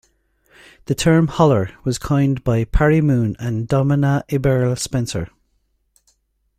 [0.85, 5.29] The term "holor" was coined by Parry Moon and Domina Eberle Spencer.